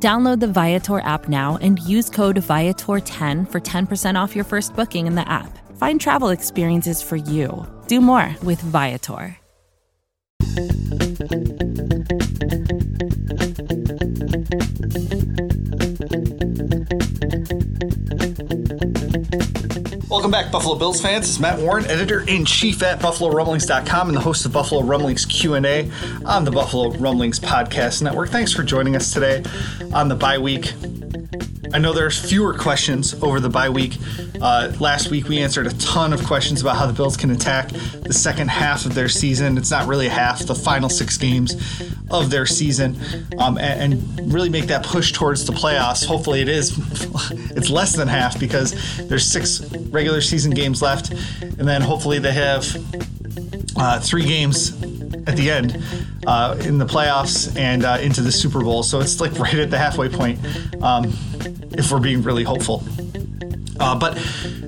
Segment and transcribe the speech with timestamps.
[0.00, 5.08] Download the Viator app now and use code Viator10 for 10% off your first booking
[5.08, 5.58] in the app.
[5.76, 7.66] Find travel experiences for you.
[7.88, 9.36] Do more with Viator.
[20.08, 21.28] Welcome back, Buffalo Bills fans.
[21.28, 25.90] It's Matt Warren, editor-in-chief at BuffaloRumblings.com and the host of Buffalo Rumblings Q&A
[26.24, 28.30] on the Buffalo Rumblings Podcast Network.
[28.30, 29.42] Thanks for joining us today
[29.92, 30.72] on the bye week.
[31.72, 33.98] I know there's fewer questions over the bye week.
[34.40, 37.68] Uh, last week we answered a ton of questions about how the Bills can attack
[37.68, 39.58] the second half of their season.
[39.58, 41.54] It's not really half, the final six games
[42.10, 42.96] of their season,
[43.38, 46.06] um, and, and, really make that push towards the playoffs.
[46.06, 46.72] Hopefully it is.
[47.54, 48.72] it's less than half because
[49.08, 52.64] there's six regular season games left, and then hopefully they have
[53.76, 54.72] uh, three games
[55.26, 55.82] at the end
[56.26, 58.82] uh, in the playoffs and uh, into the Super Bowl.
[58.82, 60.40] So it's like right at the halfway point.
[60.82, 61.12] Um,
[61.72, 62.82] if we're being really hopeful.
[63.80, 64.18] Uh, but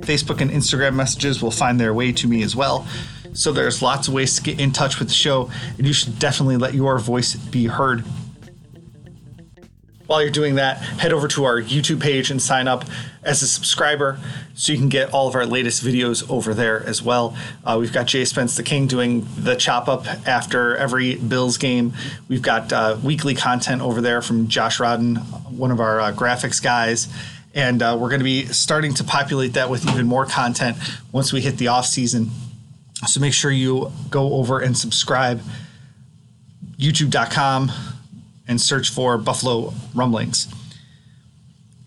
[0.00, 2.86] Facebook and Instagram messages will find their way to me as well.
[3.32, 6.18] So there's lots of ways to get in touch with the show, and you should
[6.18, 8.04] definitely let your voice be heard
[10.10, 12.84] while you're doing that, head over to our YouTube page and sign up
[13.22, 14.18] as a subscriber
[14.54, 17.36] so you can get all of our latest videos over there as well.
[17.64, 21.92] Uh, we've got Jay Spence the King doing the chop up after every Bills game.
[22.26, 25.18] We've got uh, weekly content over there from Josh Rodden,
[25.48, 27.06] one of our uh, graphics guys.
[27.54, 30.76] And uh, we're going to be starting to populate that with even more content
[31.12, 32.32] once we hit the off season.
[33.06, 35.40] So make sure you go over and subscribe.
[36.76, 37.70] YouTube.com
[38.48, 40.52] and search for Buffalo Rumblings.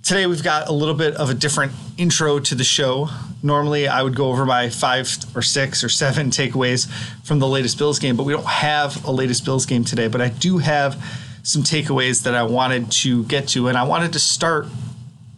[0.04, 3.10] Today, we've got a little bit of a different intro to the show.
[3.42, 6.90] Normally, I would go over my five or six or seven takeaways
[7.24, 10.08] from the latest Bills game, but we don't have a latest Bills game today.
[10.08, 11.02] But I do have
[11.44, 14.68] some takeaways that I wanted to get to, and I wanted to start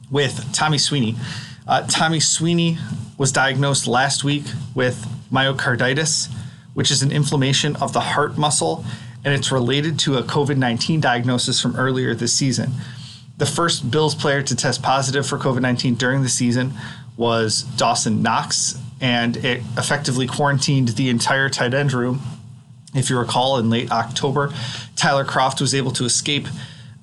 [0.10, 1.16] with Tommy Sweeney.
[1.68, 2.78] Uh, Tommy Sweeney
[3.18, 6.34] was diagnosed last week with myocarditis,
[6.74, 8.86] which is an inflammation of the heart muscle
[9.26, 12.72] and it's related to a COVID 19 diagnosis from earlier this season.
[13.38, 16.74] The first Bills player to test positive for COVID 19 during the season
[17.18, 22.22] was Dawson Knox, and it effectively quarantined the entire tight end room.
[22.94, 24.54] If you recall, in late October,
[24.96, 26.48] Tyler Kroft was able to escape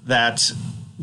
[0.05, 0.53] that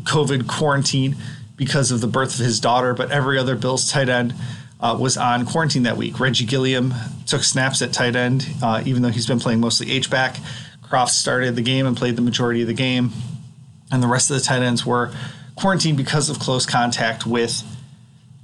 [0.02, 1.16] COVID quarantine
[1.56, 4.34] because of the birth of his daughter, but every other Bills tight end
[4.80, 6.18] uh, was on quarantine that week.
[6.18, 6.94] Reggie Gilliam
[7.26, 10.36] took snaps at tight end, uh, even though he's been playing mostly H back.
[10.82, 13.10] Kroft started the game and played the majority of the game,
[13.92, 15.12] and the rest of the tight ends were
[15.54, 17.62] quarantined because of close contact with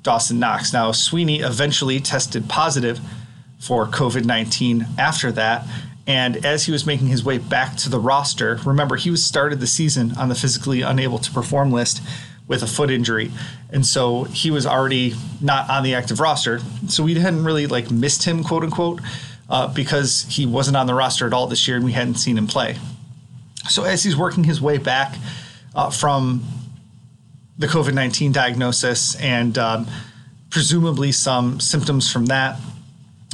[0.03, 0.73] Dawson Knox.
[0.73, 3.01] Now, Sweeney eventually tested positive
[3.59, 5.67] for COVID 19 after that.
[6.07, 9.59] And as he was making his way back to the roster, remember, he was started
[9.59, 12.01] the season on the physically unable to perform list
[12.49, 13.31] with a foot injury.
[13.71, 16.61] And so he was already not on the active roster.
[16.89, 19.01] So we hadn't really like missed him, quote unquote
[19.49, 22.39] uh, because he wasn't on the roster at all this year and we hadn't seen
[22.39, 22.77] him play.
[23.69, 25.17] So as he's working his way back
[25.75, 26.45] uh, from
[27.59, 29.87] the COVID 19 diagnosis and um,
[30.51, 32.59] presumably some symptoms from that,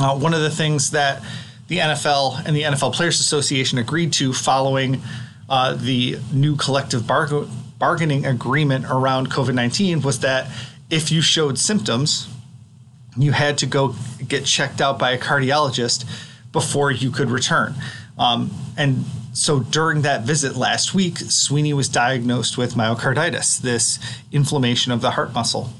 [0.00, 1.22] uh, one of the things that
[1.68, 5.02] the NFL and the NFL Players Association agreed to following
[5.48, 7.28] uh, the new collective bar-
[7.82, 10.48] bargaining agreement around COVID 19 was that
[10.88, 12.28] if you showed symptoms,
[13.16, 13.96] you had to go
[14.28, 16.04] get checked out by a cardiologist
[16.52, 17.74] before you could return.
[18.16, 23.98] Um, and so during that visit last week, Sweeney was diagnosed with myocarditis, this
[24.30, 25.70] inflammation of the heart muscle.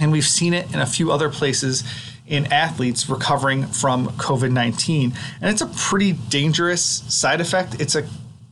[0.00, 1.84] And we've seen it in a few other places
[2.26, 5.12] in athletes recovering from COVID 19.
[5.40, 7.80] And it's a pretty dangerous side effect.
[7.80, 8.08] It's a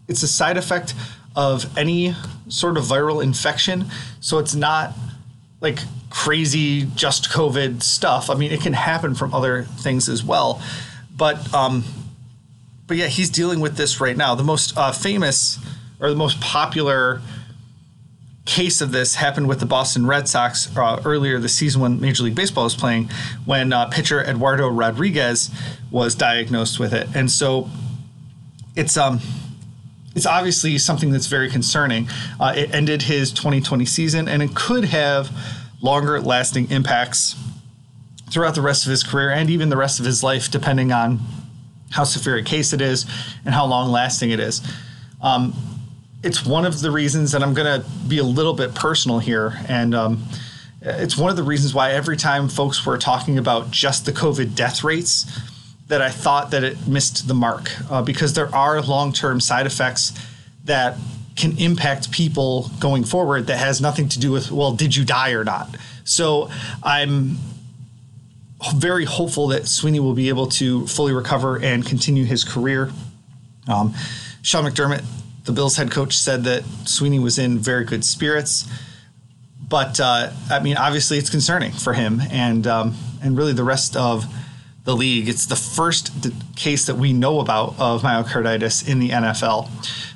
[0.07, 0.95] it's a side effect
[1.37, 2.15] of any
[2.49, 3.87] sort of viral infection.
[4.21, 4.95] So it's not
[5.61, 5.79] like
[6.11, 8.31] crazy just COVID stuff.
[8.31, 10.61] I mean, it can happen from other things as well.
[11.17, 11.85] But um,
[12.87, 14.35] but yeah, he's dealing with this right now.
[14.35, 15.59] The most uh, famous
[16.01, 17.21] or the most popular
[18.47, 22.25] case of this happened with the Boston Red Sox uh, earlier this season when Major
[22.25, 23.09] League Baseball was playing,
[23.45, 25.51] when uh, pitcher Eduardo Rodriguez
[25.91, 27.69] was diagnosed with it, and so
[28.75, 29.21] it's um
[30.15, 32.09] it's obviously something that's very concerning.
[32.39, 35.31] Uh, it ended his 2020 season, and it could have
[35.81, 37.37] longer lasting impacts
[38.31, 41.21] throughout the rest of his career and even the rest of his life, depending on
[41.91, 43.07] how severe a case it is
[43.45, 44.63] and how long lasting it is.
[45.21, 45.55] Um,
[46.23, 49.59] it's one of the reasons that I'm going to be a little bit personal here.
[49.69, 50.25] And um,
[50.83, 54.55] it's one of the reasons why every time folks were talking about just the COVID
[54.55, 55.27] death rates,
[55.91, 59.67] that I thought that it missed the mark uh, because there are long term side
[59.67, 60.13] effects
[60.65, 60.97] that
[61.37, 65.33] can impact people going forward that has nothing to do with, well, did you die
[65.33, 65.77] or not?
[66.05, 66.51] So
[66.83, 67.37] I'm
[68.75, 72.91] very hopeful that Sweeney will be able to fully recover and continue his career.
[73.69, 73.95] Um,
[74.43, 75.05] Sean McDermott
[75.45, 78.69] the Bills head coach said that Sweeney was in very good spirits.
[79.69, 83.97] But uh, I mean, obviously, it's concerning for him and um, and really the rest
[83.97, 84.27] of
[84.85, 85.29] the league.
[85.29, 89.69] It's the first d- case that we know about of myocarditis in the NFL.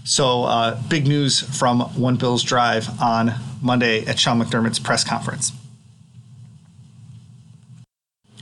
[0.07, 5.53] So, uh, big news from One Bills Drive on Monday at Sean McDermott's press conference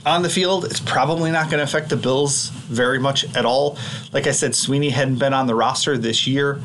[0.05, 3.77] on the field, it's probably not going to affect the Bills very much at all.
[4.11, 6.61] Like I said, Sweeney hadn't been on the roster this year,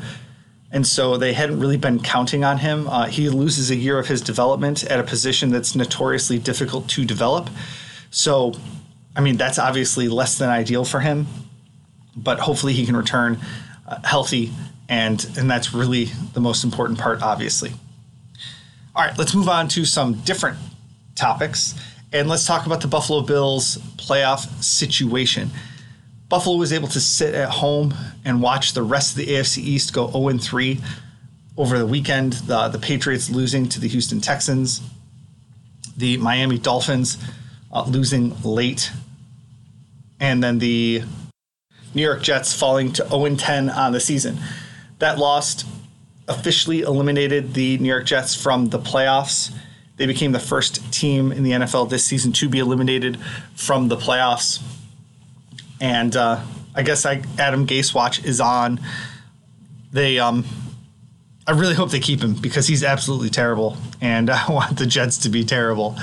[0.71, 2.87] and so they hadn't really been counting on him.
[2.87, 7.05] Uh, he loses a year of his development at a position that's notoriously difficult to
[7.05, 7.49] develop.
[8.11, 8.53] So,
[9.19, 11.27] I mean, that's obviously less than ideal for him,
[12.15, 13.37] but hopefully he can return
[13.85, 14.53] uh, healthy,
[14.87, 17.73] and and that's really the most important part, obviously.
[18.95, 20.57] All right, let's move on to some different
[21.15, 21.75] topics.
[22.13, 25.49] And let's talk about the Buffalo Bills playoff situation.
[26.29, 27.93] Buffalo was able to sit at home
[28.23, 30.79] and watch the rest of the AFC East go 0 3
[31.57, 32.33] over the weekend.
[32.47, 34.79] The, the Patriots losing to the Houston Texans,
[35.97, 37.17] the Miami Dolphins
[37.73, 38.91] uh, losing late,
[40.19, 41.03] and then the
[41.93, 44.37] New York Jets falling to 0 10 on the season.
[44.99, 45.63] That loss
[46.27, 49.51] officially eliminated the New York Jets from the playoffs
[49.99, 53.19] they became the first team in the NFL this season to be eliminated
[53.53, 54.63] from the playoffs.
[55.81, 56.41] And uh,
[56.73, 58.79] I guess I, Adam Gase watch is on.
[59.91, 60.45] They, um,
[61.49, 65.17] I really hope they keep him because he's absolutely terrible, and I want the Jets
[65.19, 65.97] to be terrible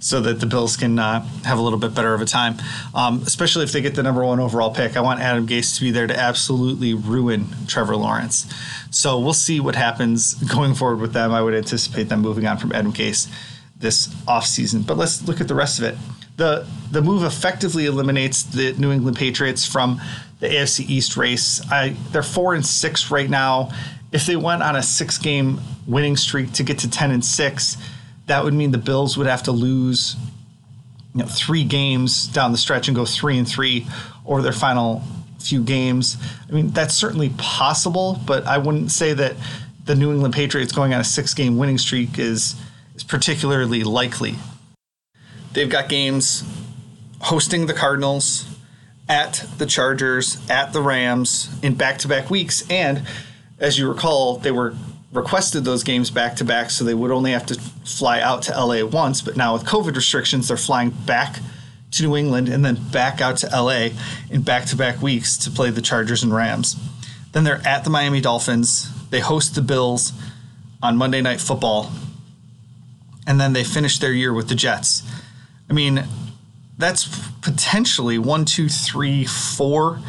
[0.00, 2.56] so that the Bills can uh, have a little bit better of a time,
[2.94, 4.94] um, especially if they get the number one overall pick.
[4.94, 8.52] I want Adam Gase to be there to absolutely ruin Trevor Lawrence.
[8.90, 11.32] So we'll see what happens going forward with them.
[11.32, 13.32] I would anticipate them moving on from Adam Gase
[13.74, 14.86] this offseason.
[14.86, 15.96] But let's look at the rest of it.
[16.36, 20.02] The the move effectively eliminates the New England Patriots from
[20.40, 21.62] the AFC East race.
[21.70, 23.70] I, they're four and six right now.
[24.12, 27.76] If they went on a six game winning streak to get to ten and six,
[28.26, 30.16] that would mean the Bills would have to lose
[31.14, 33.86] you know, three games down the stretch and go three and three
[34.26, 35.02] over their final
[35.38, 36.16] few games.
[36.48, 39.34] I mean, that's certainly possible, but I wouldn't say that
[39.84, 42.54] the New England Patriots going on a six game winning streak is,
[42.94, 44.36] is particularly likely.
[45.52, 46.44] They've got games
[47.20, 48.46] hosting the Cardinals,
[49.08, 52.68] at the Chargers, at the Rams in back to back weeks.
[52.70, 53.02] And
[53.62, 54.74] as you recall, they were
[55.12, 58.52] requested those games back to back, so they would only have to fly out to
[58.52, 59.22] LA once.
[59.22, 61.38] But now with COVID restrictions, they're flying back
[61.92, 63.90] to New England and then back out to LA
[64.30, 66.76] in back to back weeks to play the Chargers and Rams.
[67.32, 68.90] Then they're at the Miami Dolphins.
[69.10, 70.12] They host the Bills
[70.82, 71.92] on Monday Night Football.
[73.26, 75.02] And then they finish their year with the Jets.
[75.70, 76.04] I mean,
[76.76, 77.06] that's
[77.40, 80.00] potentially one, two, three, four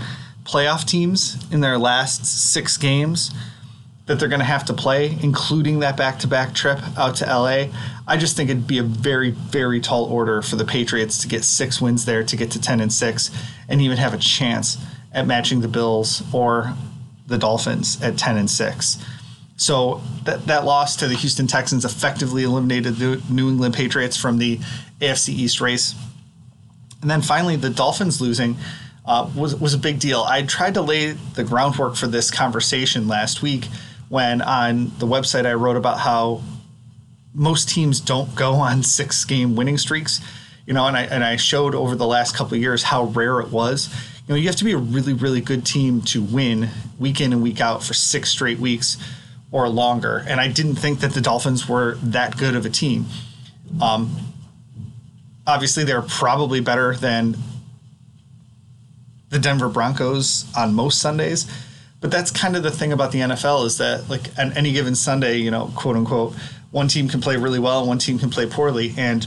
[0.45, 3.31] playoff teams in their last six games
[4.05, 7.25] that they're going to have to play, including that back to back trip out to
[7.25, 7.67] LA.
[8.05, 11.45] I just think it'd be a very, very tall order for the Patriots to get
[11.45, 13.31] six wins there to get to 10 and 6
[13.69, 14.77] and even have a chance
[15.13, 16.73] at matching the Bills or
[17.27, 19.05] the Dolphins at 10 and 6.
[19.55, 24.37] So that, that loss to the Houston Texans effectively eliminated the New England Patriots from
[24.37, 24.57] the
[24.99, 25.95] AFC East race.
[27.01, 28.57] And then finally, the Dolphins losing
[29.05, 30.23] uh, was, was a big deal.
[30.23, 33.67] I tried to lay the groundwork for this conversation last week
[34.13, 36.43] when on the website I wrote about how
[37.33, 40.21] most teams don't go on six game winning streaks.
[40.67, 43.39] You know, and I and I showed over the last couple of years how rare
[43.39, 43.89] it was.
[44.27, 47.33] You know, you have to be a really, really good team to win week in
[47.33, 48.97] and week out for six straight weeks
[49.51, 50.23] or longer.
[50.27, 53.07] And I didn't think that the Dolphins were that good of a team.
[53.81, 54.15] Um,
[55.47, 57.35] obviously, they're probably better than
[59.31, 61.47] the Denver Broncos on most Sundays,
[62.03, 64.93] But that's kind of the thing about the NFL is that like on any given
[64.93, 66.35] Sunday, you know, quote unquote,
[66.69, 68.93] one team can play really well and one team can play poorly.
[68.97, 69.25] And,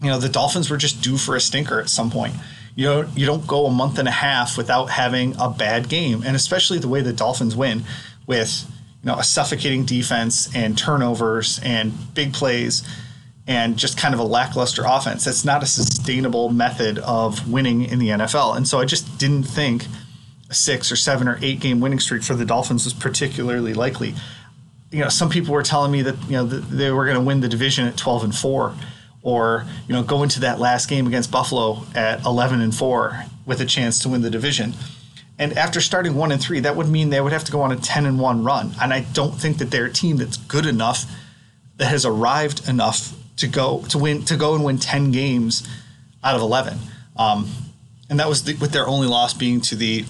[0.00, 2.36] you know, the Dolphins were just due for a stinker at some point.
[2.76, 6.22] You know, you don't go a month and a half without having a bad game.
[6.24, 7.82] And especially the way the Dolphins win
[8.24, 8.64] with,
[9.02, 12.88] you know, a suffocating defense and turnovers and big plays
[13.48, 15.24] and just kind of a lackluster offense.
[15.24, 18.56] That's not a sustainable method of winning in the NFL.
[18.56, 19.86] And so I just didn't think
[20.50, 24.14] six or seven or eight game winning streak for the Dolphins was particularly likely.
[24.90, 27.40] You know, some people were telling me that you know they were going to win
[27.40, 28.74] the division at 12 and four,
[29.22, 33.60] or you know go into that last game against Buffalo at 11 and four with
[33.60, 34.74] a chance to win the division.
[35.38, 37.70] And after starting one and three, that would mean they would have to go on
[37.70, 38.72] a 10 and one run.
[38.80, 41.04] And I don't think that they're a team that's good enough
[41.76, 45.68] that has arrived enough to go to win to go and win 10 games
[46.24, 46.78] out of 11.
[47.16, 47.48] Um,
[48.08, 50.04] and that was the, with their only loss being to the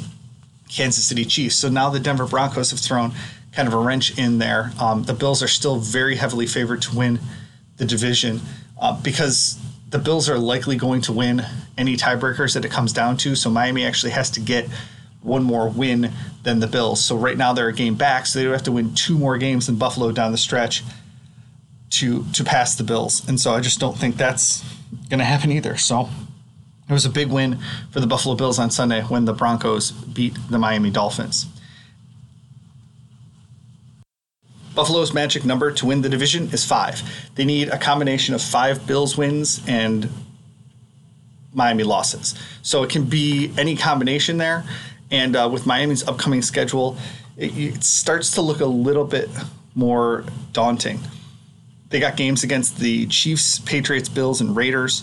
[0.69, 1.57] Kansas City Chiefs.
[1.57, 3.13] So now the Denver Broncos have thrown
[3.53, 4.73] kind of a wrench in there.
[4.81, 7.19] Um, the Bills are still very heavily favored to win
[7.77, 8.41] the division
[8.81, 9.59] uh, because
[9.89, 11.43] the Bills are likely going to win
[11.79, 13.35] any tiebreakers that it comes down to.
[13.35, 14.69] So Miami actually has to get
[15.23, 17.05] one more win than the Bills.
[17.05, 19.67] So right now they're a game back, so they have to win two more games
[19.67, 20.83] than Buffalo down the stretch
[21.91, 23.27] to to pass the Bills.
[23.29, 24.65] And so I just don't think that's
[25.09, 25.77] going to happen either.
[25.77, 26.09] So
[26.89, 27.59] it was a big win
[27.91, 31.47] for the Buffalo Bills on Sunday when the Broncos beat the Miami Dolphins.
[34.75, 37.03] Buffalo's magic number to win the division is five.
[37.35, 40.09] They need a combination of five Bills wins and
[41.53, 42.35] Miami losses.
[42.63, 44.65] So it can be any combination there.
[45.11, 46.99] And uh, with Miami's upcoming schedule,
[47.37, 49.31] it, it starts to look a little bit
[49.75, 51.01] more daunting.
[51.89, 55.03] They got games against the Chiefs, Patriots, Bills, and Raiders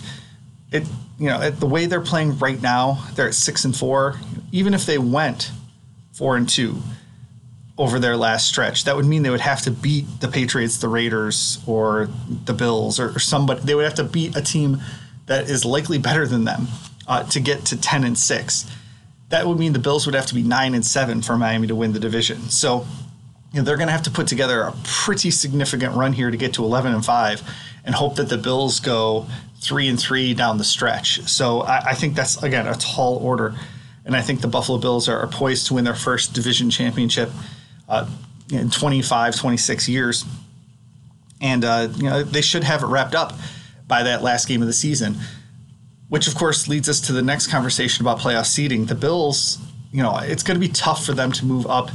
[0.74, 0.84] it
[1.18, 4.18] you know the way they're playing right now, they're at six and four.
[4.52, 5.50] Even if they went
[6.12, 6.82] four and two
[7.76, 10.88] over their last stretch, that would mean they would have to beat the Patriots, the
[10.88, 12.08] Raiders, or
[12.44, 13.60] the Bills, or, or somebody.
[13.62, 14.80] They would have to beat a team
[15.26, 16.68] that is likely better than them
[17.06, 18.70] uh, to get to ten and six.
[19.30, 21.74] That would mean the Bills would have to be nine and seven for Miami to
[21.74, 22.50] win the division.
[22.50, 22.86] So
[23.54, 26.36] you know, they're going to have to put together a pretty significant run here to
[26.36, 27.42] get to 11 and 5
[27.84, 29.26] and hope that the Bills go
[29.64, 31.22] three and three down the stretch.
[31.28, 33.54] So I, I think that's again a tall order,
[34.04, 37.30] and I think the Buffalo Bills are, are poised to win their first division championship
[37.88, 38.08] uh,
[38.52, 40.24] in 25, 26 years,
[41.40, 43.32] and uh, you know they should have it wrapped up
[43.88, 45.16] by that last game of the season.
[46.08, 48.84] Which of course leads us to the next conversation about playoff seeding.
[48.84, 49.58] The Bills,
[49.90, 51.90] you know, it's going to be tough for them to move up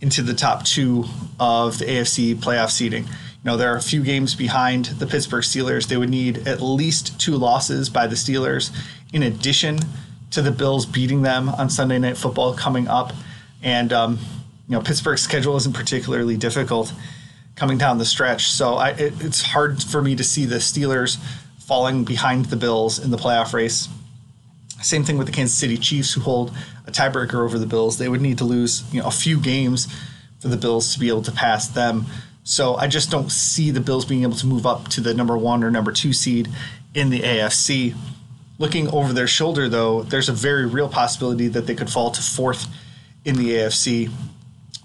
[0.00, 1.04] into the top two
[1.38, 3.06] of the AFC playoff seeding.
[3.44, 5.88] Know, there are a few games behind the Pittsburgh Steelers.
[5.88, 8.70] They would need at least two losses by the Steelers,
[9.12, 9.80] in addition
[10.30, 13.12] to the Bills beating them on Sunday Night Football coming up.
[13.62, 14.18] And, um,
[14.68, 16.92] you know, Pittsburgh's schedule isn't particularly difficult
[17.56, 18.48] coming down the stretch.
[18.48, 21.18] So I, it, it's hard for me to see the Steelers
[21.58, 23.88] falling behind the Bills in the playoff race.
[24.80, 26.52] Same thing with the Kansas City Chiefs, who hold
[26.86, 27.98] a tiebreaker over the Bills.
[27.98, 29.86] They would need to lose, you know, a few games
[30.40, 32.06] for the Bills to be able to pass them.
[32.44, 35.36] So I just don't see the Bills being able to move up to the number
[35.38, 36.48] one or number two seed
[36.94, 37.94] in the AFC.
[38.58, 42.22] Looking over their shoulder, though, there's a very real possibility that they could fall to
[42.22, 42.66] fourth
[43.24, 44.10] in the AFC.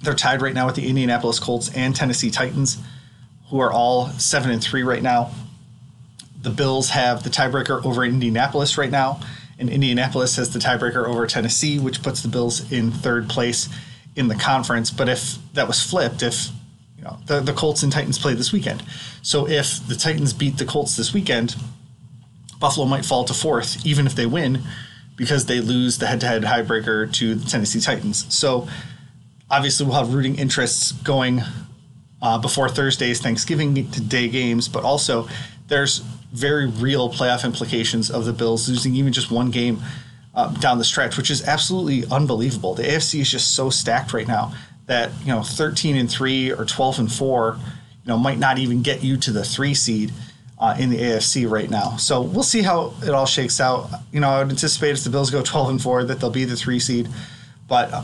[0.02, 2.78] They're tied right now with the Indianapolis Colts and Tennessee Titans,
[3.50, 5.32] who are all seven and three right now.
[6.42, 9.20] The Bills have the tiebreaker over Indianapolis right now,
[9.58, 13.68] and Indianapolis has the tiebreaker over Tennessee, which puts the Bills in third place
[14.16, 14.92] in the conference.
[14.92, 16.50] But if that was flipped, if
[17.26, 18.84] the, the Colts and Titans play this weekend.
[19.22, 21.56] So if the Titans beat the Colts this weekend,
[22.60, 24.62] Buffalo might fall to fourth, even if they win,
[25.16, 28.34] because they lose the head to head tiebreaker to the Tennessee Titans.
[28.34, 28.68] So
[29.50, 31.42] obviously, we'll have rooting interests going
[32.22, 35.28] uh, before Thursday's Thanksgiving Day games, but also
[35.68, 36.00] there's
[36.32, 39.82] very real playoff implications of the Bills losing even just one game
[40.34, 42.76] uh, down the stretch, which is absolutely unbelievable.
[42.76, 44.54] The AFC is just so stacked right now
[44.88, 48.82] that you know 13 and 3 or 12 and 4 you know might not even
[48.82, 50.12] get you to the 3 seed
[50.60, 51.98] uh, in the AFC right now.
[51.98, 53.90] So we'll see how it all shakes out.
[54.12, 56.46] You know, I would anticipate if the Bills go 12 and 4 that they'll be
[56.46, 57.10] the 3 seed,
[57.68, 58.04] but uh,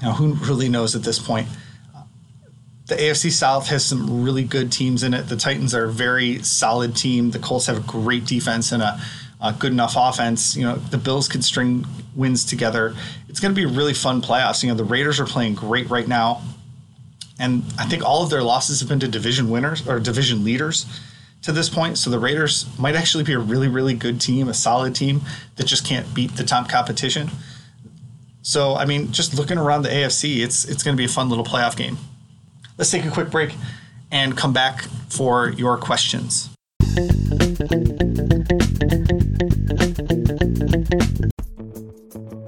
[0.00, 1.48] you know, who really knows at this point.
[2.86, 5.28] The AFC South has some really good teams in it.
[5.28, 7.30] The Titans are a very solid team.
[7.30, 9.00] The Colts have a great defense and a
[9.40, 10.54] uh, good enough offense.
[10.54, 12.94] You know, the Bills could string wins together.
[13.28, 14.62] It's going to be really fun playoffs.
[14.62, 16.42] You know, the Raiders are playing great right now,
[17.38, 20.86] and I think all of their losses have been to division winners or division leaders
[21.42, 21.98] to this point.
[21.98, 25.20] So the Raiders might actually be a really, really good team, a solid team
[25.56, 27.30] that just can't beat the top competition.
[28.42, 31.28] So, I mean, just looking around the AFC, it's it's going to be a fun
[31.28, 31.98] little playoff game.
[32.76, 33.54] Let's take a quick break
[34.10, 36.50] and come back for your questions.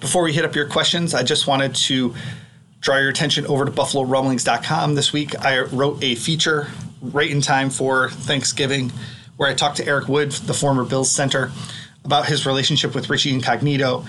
[0.00, 2.16] Before we hit up your questions, I just wanted to
[2.80, 4.96] draw your attention over to BuffaloRumblings.com.
[4.96, 6.66] This week, I wrote a feature
[7.00, 8.90] right in time for Thanksgiving
[9.36, 11.52] where I talked to Eric Wood, the former Bills center,
[12.04, 14.04] about his relationship with Richie Incognito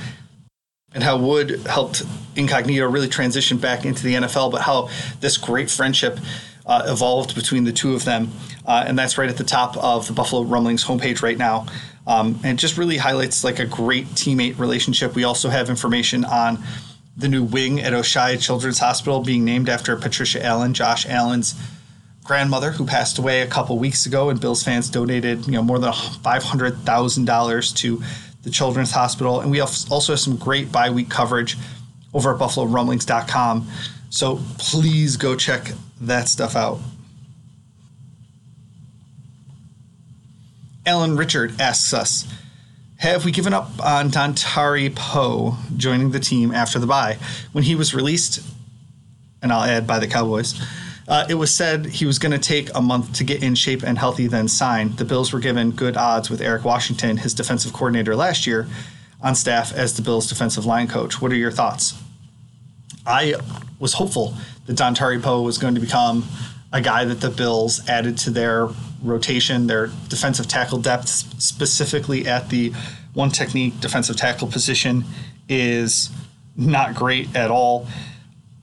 [0.92, 2.02] and how Wood helped
[2.36, 6.20] Incognito really transition back into the NFL, but how this great friendship
[6.66, 8.32] uh, evolved between the two of them.
[8.68, 11.66] Uh, and that's right at the top of the Buffalo Rumblings homepage right now.
[12.06, 15.16] Um, and just really highlights like a great teammate relationship.
[15.16, 16.62] We also have information on
[17.16, 21.56] the new wing at Oishei Children's Hospital being named after Patricia Allen, Josh Allen's
[22.24, 24.30] grandmother, who passed away a couple weeks ago.
[24.30, 28.02] And Bills fans donated, you know, more than five hundred thousand dollars to
[28.44, 29.42] the Children's Hospital.
[29.42, 31.58] And we also have some great bye week coverage
[32.14, 33.68] over at BuffaloRumblings.com.
[34.10, 36.80] So please go check that stuff out.
[40.88, 42.26] Alan Richard asks us
[43.00, 47.18] Have we given up on Dontari Poe joining the team after the bye?
[47.52, 48.42] When he was released,
[49.42, 50.60] and I'll add by the Cowboys,
[51.06, 53.84] uh, it was said he was going to take a month to get in shape
[53.84, 54.96] and healthy, then sign.
[54.96, 58.68] The Bills were given good odds with Eric Washington, his defensive coordinator last year,
[59.22, 61.22] on staff as the Bills' defensive line coach.
[61.22, 62.02] What are your thoughts?
[63.06, 63.36] I
[63.78, 64.36] was hopeful
[64.68, 66.24] that Dontari Poe was going to become
[66.72, 68.70] a guy that the Bills added to their
[69.02, 71.10] rotation, their defensive tackle depth,
[71.42, 72.74] specifically at the
[73.14, 75.04] one technique defensive tackle position,
[75.50, 76.10] is
[76.56, 77.88] not great at all.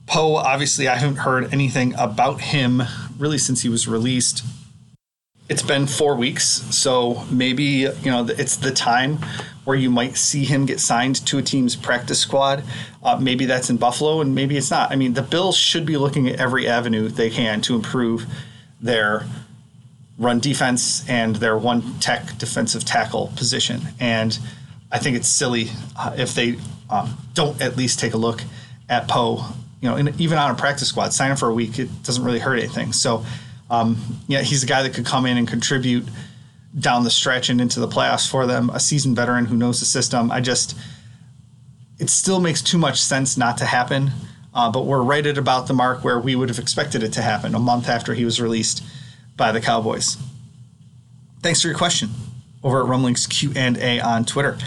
[0.07, 2.83] Poe, obviously, I haven't heard anything about him
[3.17, 4.43] really since he was released.
[5.49, 6.45] It's been four weeks,
[6.75, 9.19] so maybe you know it's the time
[9.63, 12.63] where you might see him get signed to a team's practice squad.
[13.03, 14.91] Uh, maybe that's in Buffalo, and maybe it's not.
[14.91, 18.27] I mean, the Bills should be looking at every avenue they can to improve
[18.79, 19.25] their
[20.17, 23.81] run defense and their one tech defensive tackle position.
[23.99, 24.37] And
[24.91, 26.55] I think it's silly uh, if they
[26.89, 28.41] um, don't at least take a look
[28.87, 29.45] at Poe.
[29.81, 31.79] You know, in, even on a practice squad, sign him for a week.
[31.79, 32.93] It doesn't really hurt anything.
[32.93, 33.25] So,
[33.69, 33.97] um,
[34.27, 36.07] yeah, he's a guy that could come in and contribute
[36.79, 38.69] down the stretch and into the playoffs for them.
[38.69, 40.31] A seasoned veteran who knows the system.
[40.31, 40.77] I just,
[41.99, 44.11] it still makes too much sense not to happen.
[44.53, 47.21] Uh, but we're right at about the mark where we would have expected it to
[47.21, 48.81] happen a month after he was released
[49.35, 50.17] by the Cowboys.
[51.41, 52.09] Thanks for your question
[52.63, 54.57] over at Rumblings Q and A on Twitter.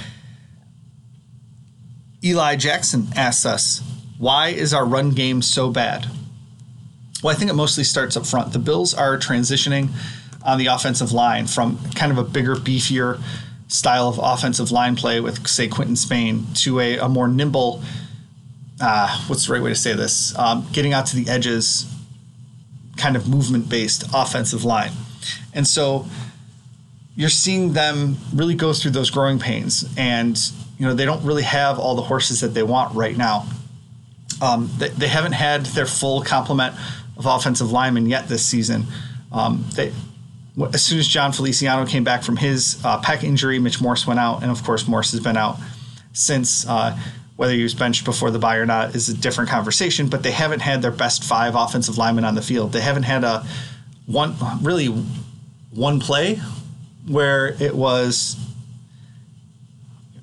[2.22, 3.82] Eli Jackson asks us,
[4.18, 6.08] "Why is our run game so bad?"
[7.22, 8.52] Well, I think it mostly starts up front.
[8.52, 9.90] The Bills are transitioning
[10.44, 13.20] on the offensive line from kind of a bigger, beefier
[13.66, 17.82] style of offensive line play with, say, Quinton Spain to a, a more nimble.
[18.80, 20.36] Uh, what's the right way to say this?
[20.38, 21.92] Um, getting out to the edges,
[22.98, 24.92] kind of movement based offensive line.
[25.54, 26.06] And so
[27.16, 29.84] you're seeing them really go through those growing pains.
[29.96, 30.38] And,
[30.78, 33.46] you know, they don't really have all the horses that they want right now.
[34.40, 36.76] Um, they, they, haven't had their full complement
[37.16, 38.84] of offensive linemen yet this season.
[39.32, 39.92] Um, they,
[40.72, 44.20] as soon as Jon Feliciano came back from his uh, pec injury, Mitch Morse went
[44.20, 44.42] out.
[44.42, 45.58] And of course, Morse has been out
[46.12, 46.66] since.
[46.68, 46.96] Uh,
[47.38, 50.32] whether he was benched before the bye or not is a different conversation, but they
[50.32, 52.72] haven't had their best five offensive linemen on the field.
[52.72, 53.46] They haven't had a
[54.06, 54.86] one really
[55.70, 56.40] one play
[57.06, 58.36] where it was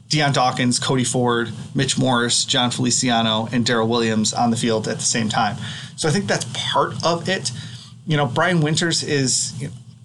[0.09, 4.97] Dion Dawkins, Cody Ford, Mitch Morse, Jon Feliciano, and Daryl Williams on the field at
[4.97, 5.55] the same time.
[5.95, 7.49] So I think that's part of it.
[8.05, 9.53] You know, Brian Winters is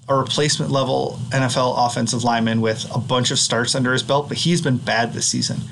[0.09, 4.39] a replacement level NFL offensive lineman with a bunch of starts under his belt, but
[4.39, 5.63] he's been bad this season.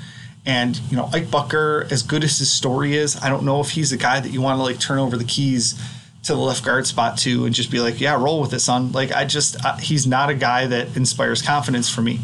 [0.45, 3.71] And you know, Ike Boettger, as good as his story is, I don't know if
[3.71, 5.79] he's the guy that you want to like turn over the keys
[6.23, 8.91] to the left guard spot to and just be like, yeah, roll with it, son.
[8.91, 12.19] Like I just, he's not a guy that inspires confidence for me.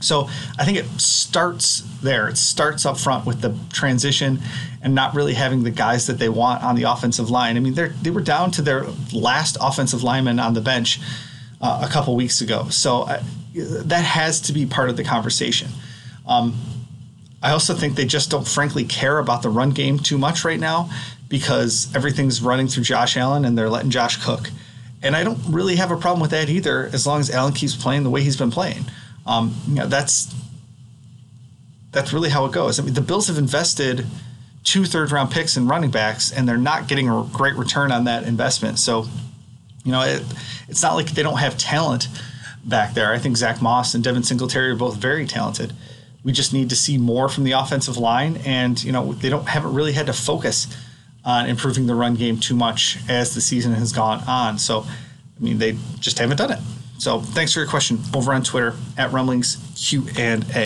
[0.00, 0.28] So
[0.58, 2.28] I think it starts there.
[2.28, 4.40] It starts up front with the transition
[4.82, 7.56] and not really having the guys that they want on the offensive line.
[7.56, 11.00] I mean, they they were down to their last offensive lineman on the bench
[11.60, 12.68] uh, a couple weeks ago.
[12.70, 13.22] So uh,
[13.54, 15.68] that has to be part of the conversation.
[16.26, 16.58] Um,
[17.42, 20.60] I also think they just don't frankly care about the run game too much right
[20.60, 20.88] now
[21.28, 24.50] because everything's running through Josh Allen and they're letting Josh cook.
[25.02, 27.74] And I don't really have a problem with that either as long as Allen keeps
[27.74, 28.84] playing the way he's been playing.
[29.26, 30.32] Um, you know, that's
[31.90, 32.78] that's really how it goes.
[32.78, 34.06] I mean, the Bills have invested
[34.64, 38.04] two third round picks in running backs and they're not getting a great return on
[38.04, 38.78] that investment.
[38.78, 39.06] So,
[39.84, 40.22] you know, it,
[40.68, 42.08] it's not like they don't have talent
[42.64, 43.12] back there.
[43.12, 45.72] I think Zach Moss and Devin Singletary are both very talented.
[46.24, 49.48] We just need to see more from the offensive line, and you know they don't
[49.48, 50.68] haven't really had to focus
[51.24, 54.58] on improving the run game too much as the season has gone on.
[54.58, 56.58] So, I mean, they just haven't done it.
[56.98, 60.64] So, thanks for your question over on Twitter at Rumblings Q and A.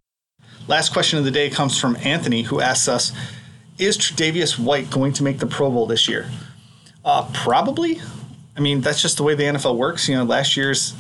[0.69, 3.13] Last question of the day comes from Anthony, who asks us:
[3.79, 6.29] Is Tre'Davious White going to make the Pro Bowl this year?
[7.05, 8.01] Uh, probably.
[8.57, 10.09] I mean, that's just the way the NFL works.
[10.09, 10.95] You know, last year's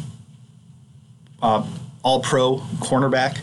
[1.42, 1.66] uh,
[2.02, 3.38] All Pro cornerback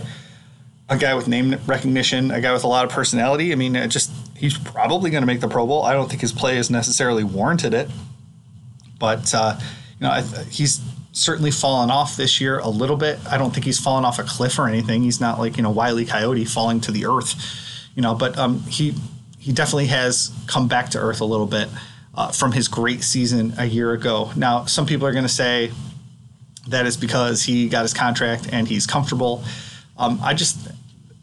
[0.93, 3.51] a guy with name recognition, a guy with a lot of personality.
[3.51, 5.83] I mean, just he's probably going to make the Pro Bowl.
[5.83, 7.89] I don't think his play has necessarily warranted it,
[8.99, 9.59] but uh,
[9.99, 13.19] you know, he's certainly fallen off this year a little bit.
[13.29, 15.03] I don't think he's fallen off a cliff or anything.
[15.03, 17.35] He's not like you know Wiley Coyote falling to the earth,
[17.95, 18.13] you know.
[18.13, 18.93] But um, he
[19.39, 21.69] he definitely has come back to earth a little bit
[22.15, 24.31] uh, from his great season a year ago.
[24.35, 25.71] Now, some people are going to say
[26.67, 29.43] that is because he got his contract and he's comfortable.
[29.97, 30.57] Um, I just